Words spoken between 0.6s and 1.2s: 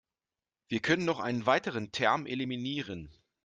Wir können noch